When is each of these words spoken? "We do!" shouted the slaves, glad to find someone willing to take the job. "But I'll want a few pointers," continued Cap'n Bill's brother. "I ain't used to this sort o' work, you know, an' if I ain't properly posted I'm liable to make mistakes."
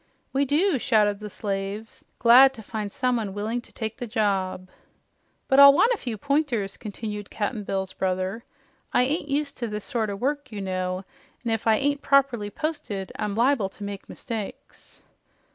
"We 0.33 0.45
do!" 0.45 0.79
shouted 0.79 1.19
the 1.19 1.29
slaves, 1.29 2.03
glad 2.17 2.55
to 2.55 2.63
find 2.63 2.91
someone 2.91 3.35
willing 3.35 3.61
to 3.61 3.71
take 3.71 3.97
the 3.99 4.07
job. 4.07 4.67
"But 5.47 5.59
I'll 5.59 5.73
want 5.75 5.91
a 5.93 5.97
few 5.99 6.17
pointers," 6.17 6.75
continued 6.75 7.29
Cap'n 7.29 7.63
Bill's 7.63 7.93
brother. 7.93 8.43
"I 8.91 9.03
ain't 9.03 9.29
used 9.29 9.57
to 9.59 9.67
this 9.67 9.85
sort 9.85 10.09
o' 10.09 10.15
work, 10.15 10.51
you 10.51 10.59
know, 10.59 11.05
an' 11.45 11.51
if 11.51 11.67
I 11.67 11.75
ain't 11.75 12.01
properly 12.01 12.49
posted 12.49 13.11
I'm 13.19 13.35
liable 13.35 13.69
to 13.69 13.83
make 13.83 14.09
mistakes." 14.09 15.03